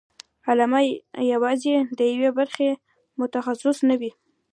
[0.49, 0.81] علامه
[1.33, 2.69] یوازې د یوې برخې
[3.19, 4.11] متخصص نه وي.